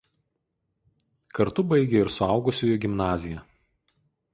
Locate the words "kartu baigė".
1.39-2.03